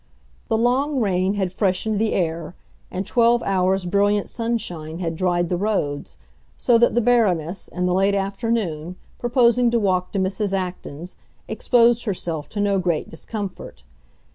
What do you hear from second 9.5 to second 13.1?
to walk to Mrs. Acton's, exposed herself to no great